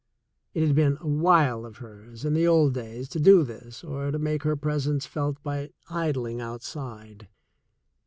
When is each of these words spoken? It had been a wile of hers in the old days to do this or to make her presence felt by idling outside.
It 0.55 0.65
had 0.65 0.75
been 0.75 0.97
a 0.99 1.07
wile 1.07 1.63
of 1.63 1.77
hers 1.77 2.25
in 2.25 2.33
the 2.33 2.47
old 2.47 2.73
days 2.73 3.07
to 3.09 3.19
do 3.19 3.43
this 3.43 3.83
or 3.83 4.09
to 4.09 4.17
make 4.17 4.41
her 4.41 4.55
presence 4.55 5.05
felt 5.05 5.37
by 5.43 5.73
idling 5.91 6.41
outside. 6.41 7.27